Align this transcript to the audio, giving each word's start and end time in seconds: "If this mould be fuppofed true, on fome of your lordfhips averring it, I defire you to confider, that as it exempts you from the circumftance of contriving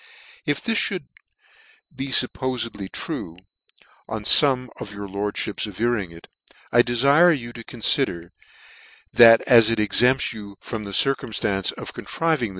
"If 0.47 0.63
this 0.63 0.89
mould 0.89 1.03
be 1.95 2.07
fuppofed 2.07 2.91
true, 2.91 3.37
on 4.09 4.23
fome 4.23 4.69
of 4.79 4.91
your 4.91 5.07
lordfhips 5.07 5.67
averring 5.67 6.09
it, 6.11 6.27
I 6.71 6.81
defire 6.81 7.37
you 7.37 7.53
to 7.53 7.63
confider, 7.63 8.31
that 9.13 9.41
as 9.41 9.69
it 9.69 9.79
exempts 9.79 10.33
you 10.33 10.57
from 10.59 10.85
the 10.85 10.89
circumftance 10.89 11.71
of 11.73 11.93
contriving 11.93 12.49